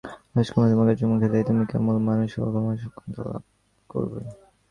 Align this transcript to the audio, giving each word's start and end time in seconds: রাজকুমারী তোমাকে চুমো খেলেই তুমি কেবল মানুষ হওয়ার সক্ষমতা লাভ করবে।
রাজকুমারী 0.35 0.71
তোমাকে 0.73 0.93
চুমো 0.99 1.15
খেলেই 1.21 1.43
তুমি 1.47 1.63
কেবল 1.71 1.95
মানুষ 2.07 2.29
হওয়ার 2.37 2.77
সক্ষমতা 2.83 3.21
লাভ 3.27 3.43
করবে। 3.89 4.19